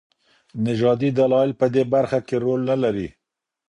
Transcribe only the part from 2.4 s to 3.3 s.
رول نلري.